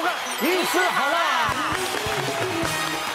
[0.00, 1.52] 收看《医师好啦》。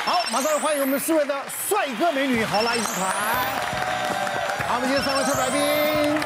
[0.05, 1.33] 好，马上欢迎我们四位的
[1.67, 3.09] 帅哥美女好啦医师团。
[4.67, 6.21] 好，我们今天三位特来宾。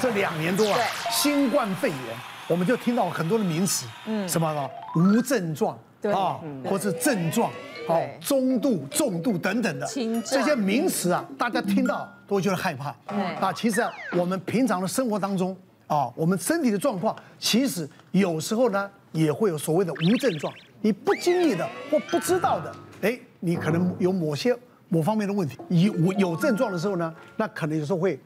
[0.00, 0.78] 这两年多啊，
[1.10, 1.98] 新冠肺炎，
[2.46, 4.70] 我们就听到很多的名词，嗯，什么呢？
[4.94, 7.50] 无症状，对啊，或是症状，
[7.88, 9.86] 哦，中度、重度等等的，
[10.24, 12.94] 这些名词啊，大家听到都会觉得害怕。
[13.40, 15.56] 啊，其实啊，我们平常的生活当中
[15.88, 20.52] 啊，我们身体的状况，其实有时候呢，也会有所谓的无症状。
[20.80, 24.56] 你不经意的或不知道的，哎，你可能有某些
[24.88, 25.58] 某方面的问题。
[25.68, 28.18] 有有症状的时候呢，那可能有时候会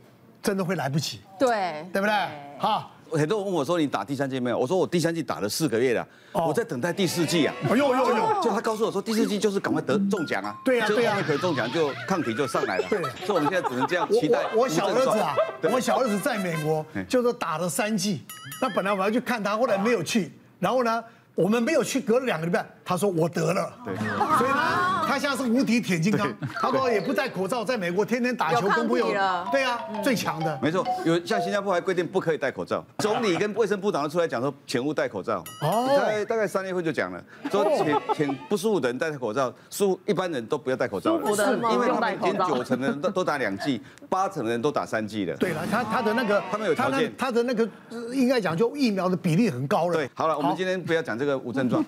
[0.42, 1.20] 真的会来不及。
[1.38, 2.14] 对，对不对？
[2.58, 8.42] 好，很多人问我说：“你打第三剂没有？”我说：“我第三剂打了四个月了，我在等待第四剂啊。”哎呦呦呦！
[8.42, 10.56] 就他告诉我说，第四剂就是赶快得中奖啊。
[10.64, 12.86] 对呀对呀，可以中奖就抗体就上来了。
[12.88, 14.38] 对，所以我们现在只能这样期待。
[14.54, 15.34] 我我小儿子啊，
[15.72, 18.22] 我小儿子在美国，就是打了三剂。
[18.62, 20.32] 那本来我要去看他，后来没有去。
[20.58, 21.04] 然后呢？
[21.34, 26.30] 我们没有去，隔了两个礼拜，他说我得了，对，所以呢，他现在是无敌铁金刚。
[26.60, 29.06] 他说也不戴口罩，在美国天天打球跟朋友，
[29.50, 30.58] 对啊，最强的。
[30.62, 35.42] 没错，有像新加坡还规定不可以戴口罩，总理跟卫生部长都出来讲说，请勿戴口罩。
[35.62, 41.18] 哦，大概大概三月份就讲了，说请请不舒服的人戴口罩，舒一般人都不要戴口罩。
[41.18, 41.72] 舒服的吗？
[41.72, 45.34] 因为他们已经九成的人都都打两剂，八成的人都打三剂了。
[45.36, 47.68] 对了，他他的那个他们有条件，他的那个
[48.12, 49.94] 应该讲就疫苗的比例很高了。
[49.94, 51.24] 对，好了，我们今天不要讲这个。
[51.24, 51.82] 这个无症状，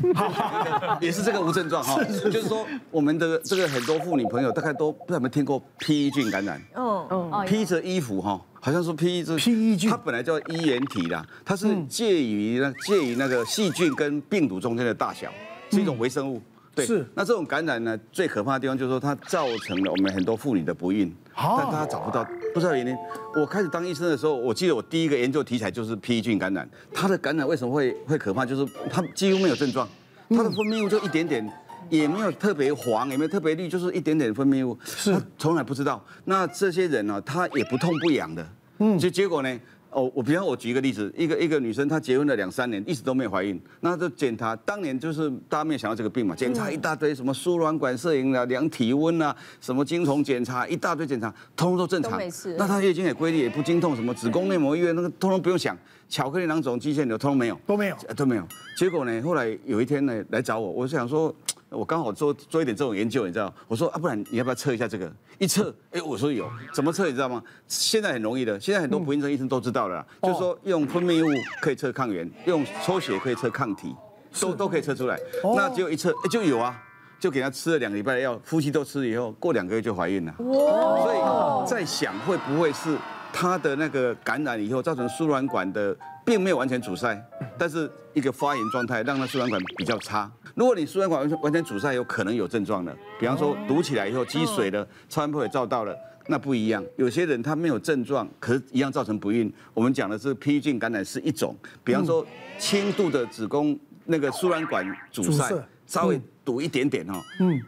[1.00, 9.36] 也是这个无症状哈， 就是说我们的这个很多妇女朋友大概都不知道有没有听过 P E 菌感染，嗯嗯，披着衣服哈，好像说披着
[9.88, 15.30] 它本来叫衣原体啦，它是介于那介于那个细菌跟病毒中间的大小，
[15.70, 16.40] 是一种微生物。
[16.74, 17.06] 对，是。
[17.14, 22.94] 那这种感染呢，最可怕的地方就是说它造成了我们很多妇女的不孕，但大家找不到，不知道原因。
[23.34, 26.68] 我开始当医生的时候，我记得我第一个研究题材就是 P E 菌感染。
[26.92, 28.44] 它的感染为什么会会可怕？
[28.44, 29.88] 就是它几乎没有症状，
[30.30, 31.48] 它的分泌物就一点点，
[31.88, 36.04] 也没有特别黄，也没有特别绿，就是一点点分泌物，是从来不知道。
[36.24, 38.46] 那这些人呢，他也不痛不痒的，
[38.78, 39.60] 嗯，就结果呢？
[39.90, 52.20] 哦，我比方我举一个例子，一个一个女生她结婚了两三年，一直都没有怀孕，那就检查，当年就是大家没有想到这个病嘛，检查一大堆，什么输卵管摄影啊，量体温啊，什么精虫检查，一大堆检查，通通都正常。
[52.58, 55.76] 那她月经也规律，也不经痛，什么子宫内膜异位那个通通不用想，
[56.08, 58.46] 巧克力囊肿、肌腺瘤通通没有，都没有，都没有。
[58.76, 61.34] 结果呢，后来有一天呢来找我，我就想说。
[61.70, 63.52] 我刚好做做一点这种研究，你知道？
[63.66, 65.12] 我说啊，不然你要不要测一下这个？
[65.38, 67.42] 一测，哎，我说有，怎么测你知道吗？
[67.66, 71.28] 现在很容易的，现在很多不孕症医生都知道了，就是说用分泌物
[71.60, 73.94] 可以测抗原，用抽血可以测抗体，
[74.40, 75.18] 都都可以测出来。
[75.56, 76.80] 那只有一测，哎，就有啊，
[77.18, 80.34] 就给他吃了两个礼拜的药，夫妻都吃了以后，过两个月就怀孕了。
[80.38, 82.96] 所以在想会不会是
[83.32, 85.94] 他的那个感染以后造成输卵管的，
[86.24, 87.20] 并没有完全阻塞，
[87.58, 90.30] 但是一个发炎状态让它输卵管比较差。
[90.54, 95.96] 如果你输卵管完全完全阻塞，有可能有症状的，比方说堵起来以后积水了，超声波也照到了，
[96.28, 96.84] 那不一样。
[96.96, 99.52] 有些人他没有症状，可是一样造成不孕。
[99.74, 102.26] 我们讲的是披衣菌感染是一种，比方说
[102.58, 105.52] 轻度的子宫那个输卵管阻塞，
[105.86, 107.60] 稍微堵一点点哦，嗯，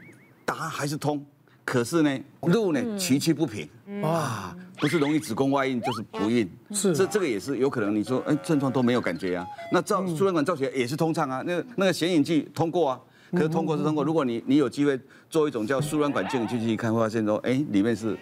[0.44, 1.24] 打还是通。
[1.68, 3.68] 可是呢，路呢崎岖不平。
[4.00, 7.94] 哇，不是容易子宫外孕就是不孕，是这这个也是有可能。
[7.94, 12.98] 你说哎，症状都没有感觉啊，那照输卵管照起来也是通畅啊，那个那个显影剂通过啊，
[13.32, 14.02] 可是通过是通过。
[14.02, 14.98] 如果你你有机会
[15.28, 18.16] 做一种叫输卵管镜进去看，会发现说哎，里面是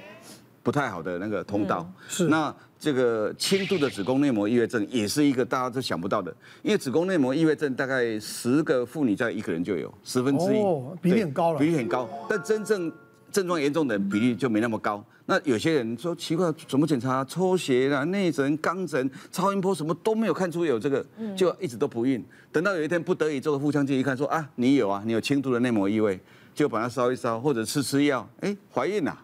[0.65, 1.89] 不太好的那个通道。
[2.09, 2.27] 是。
[2.27, 6.35] 那这个轻度的子宫内膜异位症也是一个大家都想不到的，
[6.65, 10.59] 因为子宫内膜异位症大概十个妇女在一个人就有十分之一，
[11.01, 12.93] 比例很高了，比例很高，但真正。
[13.31, 15.05] 症状严重的比例就没那么高。
[15.29, 17.25] 那有些人说奇怪，怎么检查？
[17.25, 21.05] 抽血啦、内诊、肛诊、超音波什么都没有看出有这个，
[21.37, 22.25] 就一直都不孕。
[22.53, 26.21] 等到有一天不得已做个腹腔镜一看，说啊，你有啊，你有轻度的内膜异位，
[26.55, 29.19] 就把它烧一烧或者吃吃药，哎，怀孕了。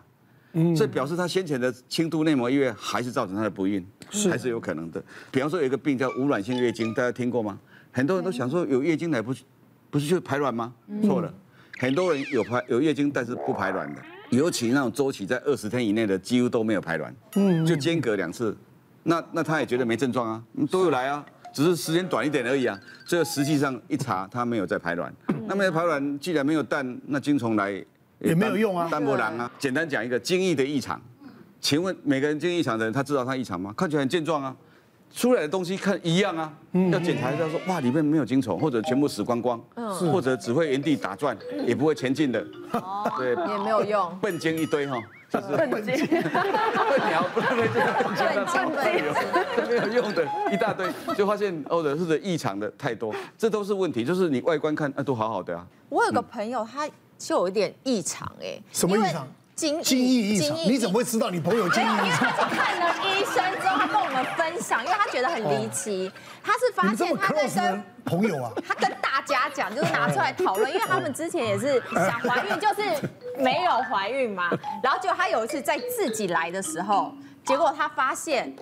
[0.55, 3.87] 嗯，这表示他先前的轻度内膜异位还是造成他的不孕，
[4.29, 5.03] 还是有可能的。
[5.31, 7.59] 比方说有一个病叫无卵性月经，大家听过吗？
[7.93, 9.33] 很多人都想说有月经来不
[9.89, 10.75] 不是就排卵吗？
[11.03, 11.33] 错了。
[11.83, 14.01] 很多人有排有月经，但是不排卵的，
[14.31, 18.57] 尤其那种周期在二十天以内的，几乎都没有排卵，嗯，就间隔两次，
[19.03, 20.41] 那那他也觉得没症状啊，
[20.71, 25.13] 都有来啊，只是时间短一点而已啊，所以实际上一查他没有在排卵，
[25.49, 27.73] 那没有排卵，既然没有蛋，那精虫来
[28.21, 31.03] 也没有用啊，蛋不囊啊，简单讲一个精液的异常，
[31.61, 33.75] 请问每个人精液异常的人，他知道他异常吗？
[33.77, 34.57] 看起来很健壮啊，
[35.15, 36.53] 出来的东西看一样啊，
[36.91, 39.61] 要检查一下说哇里面没有精虫，或者全部死光光，
[40.11, 41.37] 或者只会原地打转，
[41.67, 42.45] 也不会前进的，
[43.19, 46.23] 对，也没有用，笨精一堆哈，就是笨精，笨
[47.09, 50.87] 鸟，不能叫笨精，没有用的一大堆，
[51.17, 55.67] 就发现哦的是的异常的太多，这都是问题，就是你外观看啊都好好的啊。
[55.89, 56.89] 我有个朋友他
[57.19, 59.29] 就有一点异常哎，什么异常？
[59.55, 66.11] 精液异常，你怎么会知道你朋友精益他去看了医生之后，他跟我们分享，因为他觉得很离奇。
[66.43, 73.09] 他是发现他在跟朋友啊，他跟大家讲，就是拿出来讨论，因为他们之前也是想怀孕，就是
[73.39, 74.51] 没有怀孕嘛。
[74.83, 77.15] 然后结果他有一次在自己来的时候，
[77.45, 78.55] 结果他发现。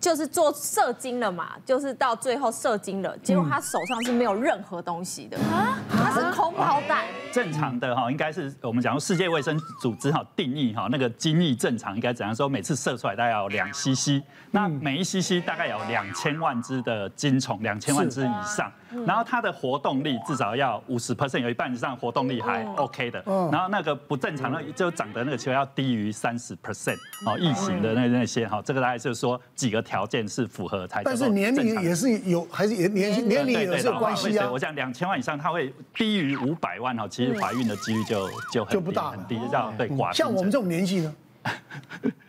[0.00, 7.04] 就是做射精了嘛，就是到最后射精了，结果他手上是没有任何东西的啊，他是空包蛋。
[7.32, 12.48] 正常的哈，应该是我们讲说世界卫生组织哈定义哈，那个精液正常应该怎样说？
[12.48, 18.70] 每次射出来大概有两 CC，那每一 CC 大概有两千万只的精虫，两千万只以上。
[19.06, 23.22] 然后它的活动力至少要五十 percent，有一半以上活动力还 OK 的。
[23.52, 31.04] 然后那个不正常的就长得那个球要低于三十 percent 哦，异形的那那些哈，这个大概就是说几个条件是符合才。
[31.04, 34.50] 但是年龄也是有，还是年年年龄也是有关系啊。
[34.50, 40.10] 我想两千万以上，它会低于五百万哈，其实怀孕的几率就就很就不大很低，叫对寡。
[40.10, 41.14] 像我们这种年纪呢？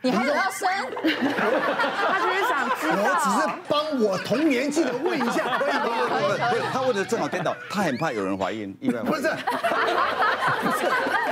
[0.01, 0.67] 你还有要生？
[1.01, 2.95] 他只是想知道。
[2.97, 6.67] 我只是帮我同年纪的问一下，可以吗？
[6.73, 9.11] 他问的正好颠倒，他很怕有人怀孕，意外怀孕。
[9.11, 9.27] 不是，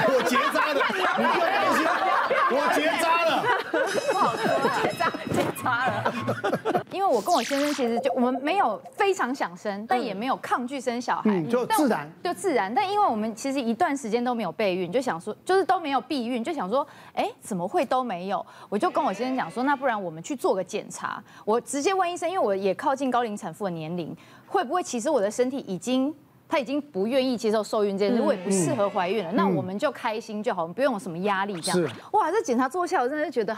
[0.07, 0.79] 我结扎的，
[1.17, 1.85] 你不要担心，
[2.51, 3.43] 我结扎了。
[4.11, 4.43] 不好说，
[5.59, 6.83] 结扎结扎了。
[6.91, 12.73] 因为我跟我先生其实就我们没有非常想生，但也没有抗拒生小孩，就自然就自然。
[12.73, 18.45] 但因为我们其实一段时间都没有备孕，就想说就是都没有避孕，就想说，哎，怎么会都没有？
[18.69, 21.23] 我就跟我先生讲说，那不然我们去做个检查。
[21.45, 24.15] 我直接问医生，因为我也靠近高龄产妇的年龄，
[24.47, 26.13] 会不会其实我的身体已经
[26.47, 29.31] 他已经不愿意接受受孕这件事，我也不适合怀孕了。
[29.33, 31.91] 那我们就开心就好，我们不用有什么压力这样。
[32.11, 33.55] 哇，这检查做下来，我真的觉得。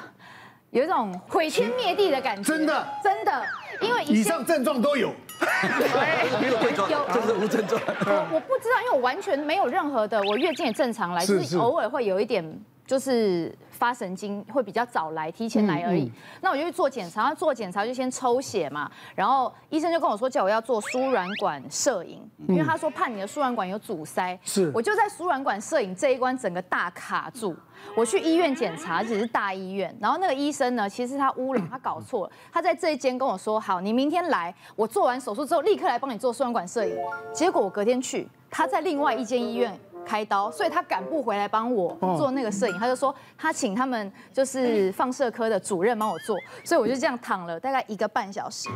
[0.71, 3.45] 有一种毁天灭地的感觉，真的，真的，
[3.81, 5.13] 因为以上症状都有，
[6.39, 7.81] 没有症状，就是无症状。
[7.87, 11.57] 我我不知道，因为我完全没有任何的，我月经也正常来，就是。
[11.57, 12.43] 偶尔会有一点，
[12.91, 13.55] 就是。
[13.81, 16.11] 发神经会比较早来，提前来而已。
[16.39, 24.37] 那我就去做检查，做检查就先抽血嘛，然后医生就跟我说叫我要做输卵管摄影，因为他说怕你的输卵管有阻塞。
[24.43, 27.55] 是，我就在输卵管摄影这一关整个大卡住。
[27.97, 36.95] 我去医院检查，只是大医院，然后那个医生呢，其实他乌龙，他搞错了，他在这一间跟我说好，你明天来，我做完手术之后立刻来帮你做输卵管摄影。
[37.33, 39.75] 结果我隔天去，他在另外一间医院。
[40.05, 48.69] 开刀，所以他赶不回来帮我做那个摄影，他就说他请他们就是放射科的主任帮我做，所以我就这样躺了大概一个半小时，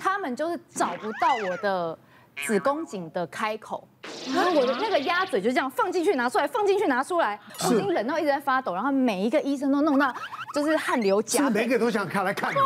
[0.00, 1.98] 他们就是找不到我的
[2.44, 3.86] 子宫颈的开口，
[4.34, 10.14] 然后我的那个鸭嘴就这样放进去拿出来，放进去拿出来，我已经冷到一直在发抖，然后每一个医生都弄到
[10.54, 12.52] 就是汗流浃背，是每个都想看来看。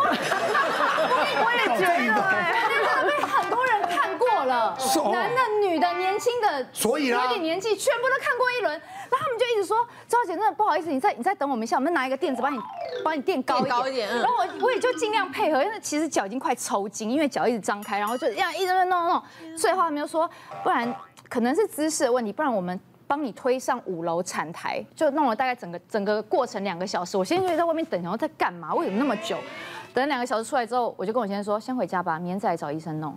[1.35, 1.93] 我也觉得
[4.52, 4.76] 了，
[5.12, 8.72] 男的、女的、年轻的，所以有点年纪，全部都看过一轮。
[8.72, 9.76] 然后他们就一直说
[10.08, 12.58] ：“赵小姐，真的不好意思，你再你再等我们一下，我们拿一个垫子帮你
[13.04, 13.76] 帮你垫高一点。
[13.76, 19.22] 高一点”然后我我也就尽量配合，因为其实脚已经快抽筋，因为脚一直张开，然后就这样一直在弄弄弄。
[19.56, 20.28] 最后他们就说
[20.62, 20.94] ：“不然
[21.28, 27.19] 可能是姿势的问题，不然我们帮你推上五楼产台。”就弄了大概整个整个过程两个小时。
[27.19, 28.75] 我现在就在外面等，然后在干嘛？
[28.75, 29.37] 为什么那么久？
[29.93, 33.14] 等两个小时出来之后，我就跟我先生说：“先回家吧，明天再来找医生弄。”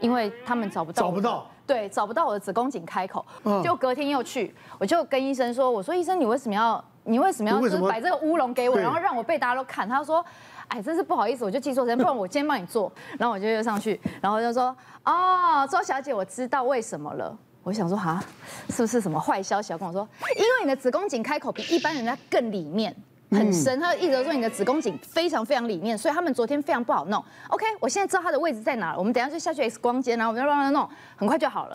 [0.00, 3.24] 因为他们找不到，找不到，对，找不到我的子宫颈开口，
[3.62, 9.88] 就隔天又去，我就跟医生说，我说医生，你为什么要，你为什么要就是摆这个乌龙给我，然后让我被大家都看？
[9.88, 10.24] 他说，
[10.68, 12.92] 哎，真是不好意思，我就记错时间，不然我今天帮你做。
[13.18, 14.74] 然后我就又上去，然后就说，
[15.04, 17.36] 哦，周小姐，我知道为什么了。
[17.62, 18.22] 我想说，哈，
[18.68, 20.06] 是不是什么坏消息要跟我说？
[20.36, 22.94] 因为你的子宫颈开口比一般人家更里面。
[23.30, 27.22] 很深，他一直说你的子宫颈非常非常里面，所以他们昨天非常不好弄。
[27.48, 31.74] OK，我现在知道它的位置在哪了，我们等下就下去 X 光间，然后我们就乱乱弄，很快就好了。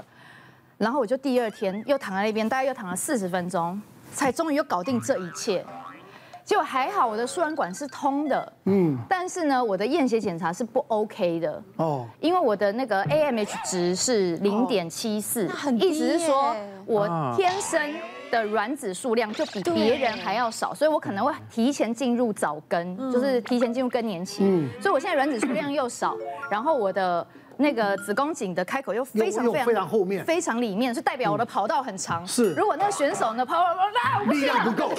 [0.77, 3.79] 然后我就第二天又躺在那边，大概又躺了四十分钟，
[4.13, 5.63] 才终于又搞定这一切。
[6.43, 15.45] 结果还好，我的输卵管是通的，嗯，但是呢，我的验血检查是不 OK 的哦，因为我的那个 AMH 值是零点七四，
[15.79, 16.55] 意思是说
[16.85, 17.93] 我天生。
[18.31, 24.67] 的卵子数量就比别人还要少，所以我可能会提前进入早更，就是提前进入更年期。
[24.79, 26.17] 所以我现在卵子数量又少，
[26.49, 27.25] 然后我的
[27.61, 32.25] 那个子宫颈的开口又非常非常非常后面，非常里面，是代表我的跑道很长。
[32.27, 34.91] 是，如果那个选手呢跑跑跑，力量不够，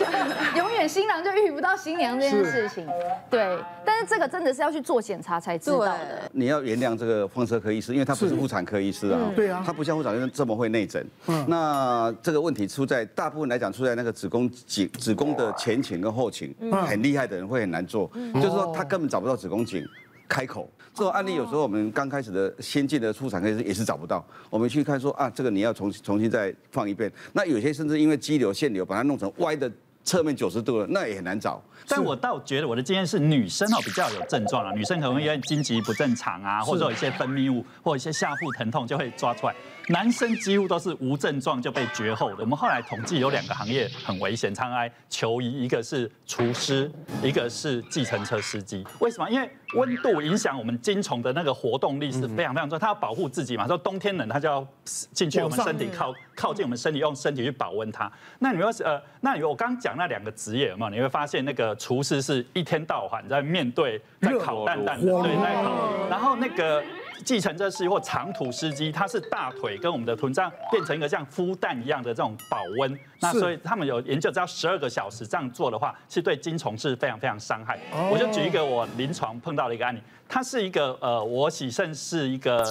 [0.56, 2.86] 永远新郎就遇不到新娘这件事情。
[3.30, 6.30] 对，但是这个真的是要去做检查才知道的。
[6.32, 9.18] 你要原谅这个放射科医师，因为他不是妇产科医师啊。
[9.34, 11.06] 对啊，他不像妇产科这么会内诊。
[11.26, 16.54] 嗯，那这个问题出在大部分来讲出在那个子宫颈子宫的前倾跟后倾，
[16.86, 19.86] 很厉害的人会很难做，就是说他根本找不到子宫颈。
[20.28, 24.24] 开口这种案例，有时候我们刚开始的先进的出产科也是找不到。
[24.50, 27.10] 我们去看说啊，这个你要重重新再放一遍。
[27.32, 29.70] 那有些甚至因为肌瘤、腺瘤把它弄成歪的
[30.04, 31.62] 侧面九十度了，那也很难找。
[31.86, 39.54] 但我倒觉得我的经验是女生哦比较有症状了，女生可能会因为经期不正常啊，或者说有一些分泌物或者一些下腹疼痛就会抓出来。
[39.88, 42.36] 男生几乎都是无症状就被绝后的。
[42.40, 46.90] 我们后来统计有两个行业很危险，常来求医，一个是厨师，
[47.22, 48.84] 一个是计程车司机。
[49.00, 49.28] 为什么？
[49.30, 53.66] 因为温度影响我们精虫的那个活动力是非常非常重要，它要保护自己嘛。
[53.66, 58.10] 说冬天冷，它就要进去我们身体靠靠近我们身体，用身体去保温它。
[58.38, 60.90] 那你说呃，那你我刚讲那两个职业有没有？
[60.90, 66.08] 你会发现那个厨师是一天到晚在面对在烤蛋蛋的，对，在烤。
[66.10, 66.84] 然后那个。
[67.24, 77.78] 计程车司机或长途司机，他是大腿跟我们的臀这样变成一个像孵蛋一样的这种保温，那所以他们有研究，只要十二个小时这样做的话，是对精虫是非常非常伤害。
[78.10, 82.64] 我就举一个我临床碰到的一个案例，他是一个呃，我喜肾是一个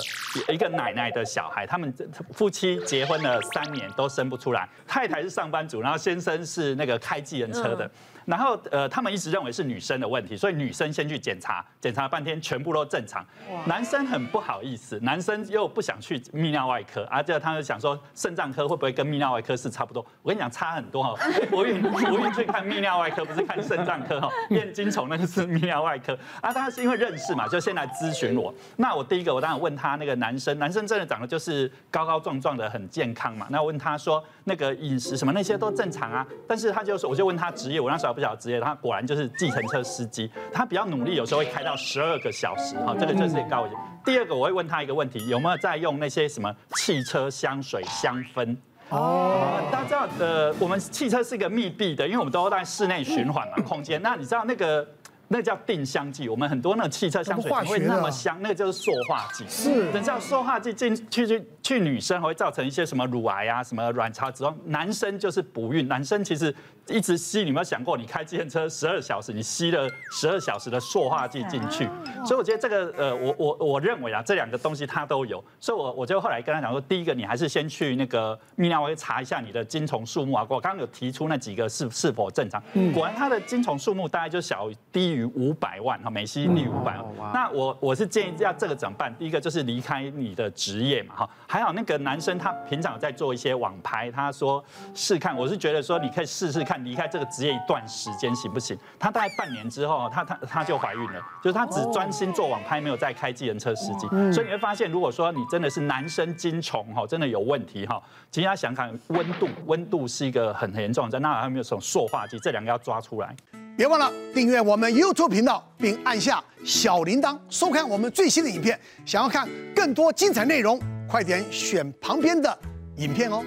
[0.49, 1.93] 一个奶奶的小孩，他们
[2.31, 7.89] 夫妻结婚了三年都生不出来，太太是上班族，然后先生是那个开计程车的。
[8.25, 13.25] 然后呃，他们一直认为是女生的问题，所以女生先去检查，检查了半天全部都正常。
[13.65, 20.05] 男生很不不好意思，男生又不想去泌尿外科，而且他就想说肾脏科会不会跟泌尿外科是差不多？
[20.21, 21.15] 我跟你讲差很多哈，
[21.49, 26.13] 不孕不孕去看泌尿外科，不是看肾脏科哈，验精虫那个是泌尿外科。
[26.39, 28.53] 啊，当然是因为认识嘛，就先来咨询我。
[28.75, 33.47] 那我第一个我当然问他那个男生，男生真的长得就是高高壮壮的，很健康嘛。
[33.49, 38.13] 那我问他说那个饮食什么那些都正常啊，但是他就说我就问他职业，我那时候。
[38.17, 40.27] 不晓得职业，他果然就是计程车司机。
[40.51, 43.79] 他比较努力，有时候会开到十二个小时，哈，这个就是高一点。
[44.07, 48.55] 第二个，我会问他一个问题：有没有在用那些什么汽车香水香氛？
[48.87, 54.01] 哦，大家知道的，我们汽车是一个密闭的，因为我们都在室内循环嘛，空间。
[54.01, 54.87] 那你知道那个？
[55.29, 59.43] 那叫定香剂，我们很多那个汽车香水不会那么香，那个就是塑化剂。
[59.49, 64.57] 是，等下塑化剂进去去去女生会造成一些什么乳癌啊，什么卵巢子宫。
[64.65, 66.53] 男生就是不孕，男生其实
[66.87, 71.87] 一直吸，你有没有想过，你开自行车十二小时，你吸了十二小时的塑化剂进去？
[72.25, 75.43] 所以我觉得这个呃，我我我认为啊，这两个东西它都有。
[75.59, 80.45] 所以我我就后来跟他讲说，第一个你还是先去那个泌尿科查一下你的精虫数目啊。
[80.49, 82.61] 我刚刚有提出那几个是是否正常，
[82.93, 85.27] 果然他的精虫数目大概就小低于。
[85.35, 87.31] 五百万哈，每星期率五百万。
[87.33, 89.13] 那我我是建议要这个怎么办？
[89.17, 91.29] 第一个就是离开你的职业嘛哈。
[91.57, 98.77] 还好那个男生他平常有在做一些网拍，他说试看，我是觉得说你可以试试看离开这个职业一段时间行不行？
[98.99, 104.07] 他大概半年之后，他他他就怀孕了，就是他只专心做网拍，没有再开计程车司机。
[104.31, 107.99] 所以你会发现，如果说你真的是男生精虫哈，真的有问题哈，
[108.29, 112.37] 其实要想看温度，温度是一个很严重的，那还有没有这种塑化剂？
[112.37, 113.35] 这两个要抓出来。
[113.75, 118.79] 别忘了订阅我们 YouTube 频道，并按下小铃铛，收看我们最新的影片。
[119.07, 122.59] 想要看更多精彩内容，快点选旁边的
[122.97, 123.43] 影片哦。